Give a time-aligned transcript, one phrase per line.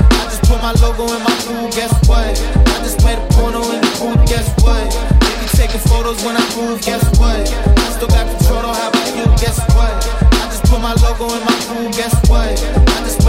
[0.00, 2.28] I just put my logo in my pool, guess what?
[2.28, 4.84] I just played a porno in the pool, guess what?
[5.22, 7.40] They be taking photos when I move, guess what?
[7.40, 9.92] I still got control, how about you, guess what?
[10.36, 12.50] I just put my logo in my pool, guess what?
[12.50, 13.21] I just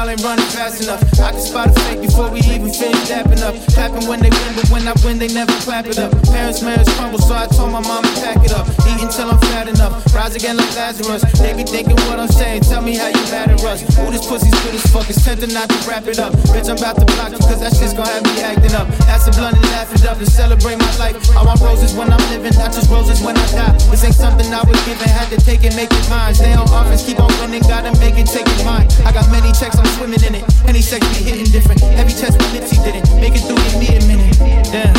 [0.00, 1.02] y'all ain't running fast enough.
[1.20, 3.54] I can spot a fake before we even finish dapping up.
[3.76, 6.10] Clapping when they win, but when I win, they never clap it up.
[6.32, 8.66] Parents' marriage crumble, so I told my mama pack it up.
[8.88, 11.22] Eat until I'm fat enough, rise again like Lazarus.
[11.38, 13.82] They be thinking what I'm saying, tell me how you mad at us.
[13.98, 16.32] Ooh, this pussy's good as fuck, it's tempting not to wrap it up.
[16.48, 18.88] Bitch, I'm about to block you, cause that shit's gonna have me acting up.
[19.04, 21.16] Acid blunt and laugh it up and celebrate my life.
[21.32, 23.72] I want roses when I'm living, not just roses when I die.
[23.88, 26.34] This ain't something I was given, had to take it, make it mine.
[26.34, 28.88] Stay on offense, keep on winning, gotta make it, take it mine.
[29.08, 30.44] I got many checks, I'm swimming in it.
[30.68, 31.80] Any sex be hitting different.
[31.80, 33.04] Heavy chest when Nipsey did it.
[33.24, 34.36] Make it through, give me a minute.
[34.68, 34.92] Damn.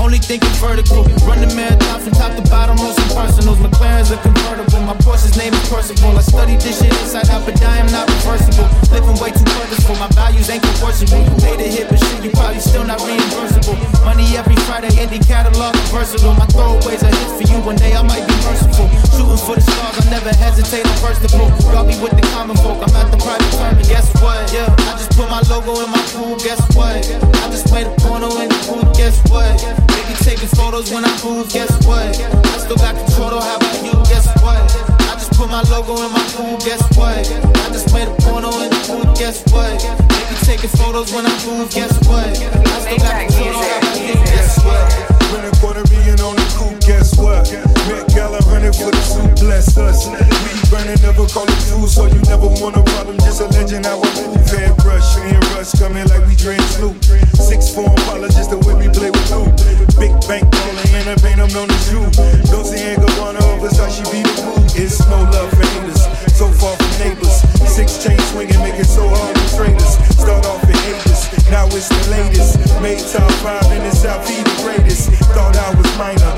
[0.00, 1.04] Only thinking vertical.
[1.28, 3.58] Run the marathon from top to bottom, most personals.
[3.58, 4.80] McLaren's a convertible.
[4.80, 6.18] My Porsche's name is Percival.
[6.18, 8.66] I studied this shit inside out, but I am not reversible.
[8.90, 9.94] Living way too purposeful.
[10.02, 11.20] My values ain't conversible.
[15.88, 16.34] Versatile.
[16.34, 17.58] My throwaways are hits for you.
[17.64, 18.88] One day I might be merciful.
[19.16, 20.84] Shooting for the stars, I never hesitate.
[20.84, 21.48] I'm versatile.
[21.72, 22.82] Y'all be with the common folk.
[22.84, 23.88] I'm at the private tournament.
[23.88, 24.52] Guess what?
[24.52, 26.36] Yeah, I just put my logo in my pool.
[26.36, 27.00] Guess what?
[27.40, 28.84] I just made a porno in the pool.
[28.92, 29.56] Guess what?
[29.88, 31.48] They be taking photos when I move.
[31.48, 32.12] Guess what?
[32.12, 33.40] I still got control.
[33.40, 33.96] How about you?
[34.10, 34.60] Guess what?
[35.08, 36.58] I just put my logo in my pool.
[36.60, 37.16] Guess what?
[37.16, 39.06] I just made a porno in the pool.
[39.14, 39.78] Guess what?
[39.78, 41.70] They be taking photos when I move.
[41.70, 42.26] Guess what?
[42.26, 43.69] I still got control.
[48.70, 50.06] For the suit, bless us.
[50.06, 53.18] We burning, never call it food, so you never want a problem.
[53.18, 54.46] Just a legend, I move.
[54.46, 56.96] Head brush, me and Rush coming like we drain Snoop.
[57.34, 57.94] Six form
[58.30, 59.44] just the way we play with Lou.
[59.98, 62.00] Big bank rolling in a vein, I'm known as you.
[63.20, 64.64] On over, so she be the move.
[64.72, 67.44] It's no love for haters, so far from neighbors.
[67.68, 70.00] Six chain swinging, make it so hard to trade us.
[70.16, 72.56] Start off in haters, now it's the latest.
[72.80, 75.12] Made top five in the South, he the greatest.
[75.36, 76.32] Thought I was minor,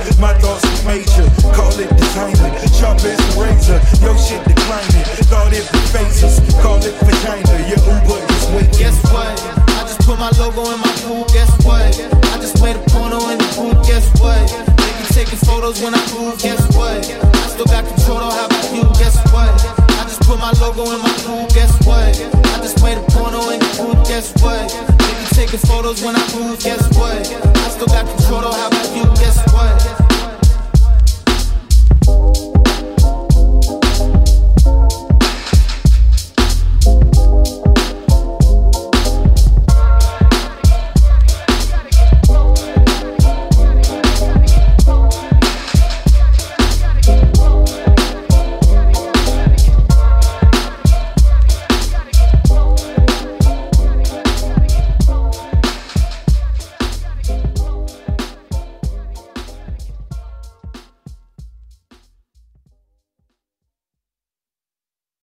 [2.31, 3.81] designer, sharp as a razor.
[4.03, 6.41] Yo shit declining, thought it was faces.
[6.63, 8.79] Call it vagina, your Uber is waiting.
[8.79, 9.33] Guess what?
[9.79, 11.25] I just put my logo in my pool.
[11.33, 11.91] Guess what?
[12.33, 13.75] I just made a porno in the pool.
[13.85, 14.39] Guess what?
[14.79, 16.39] They be taking photos when I move.
[16.39, 17.03] Guess what?
[17.03, 18.31] I still got control.
[18.31, 18.85] How about you?
[18.99, 19.51] Guess what?
[19.99, 21.47] I just put my logo in my pool.
[21.55, 22.13] Guess what?
[22.55, 23.95] I just made a porno in the pool.
[24.07, 24.69] Guess what?
[24.99, 26.61] They be taking photos when I move.
[26.61, 27.19] Guess what?
[27.19, 28.53] I still got control.
[28.53, 29.05] How about you?
[29.19, 30.02] Guess what?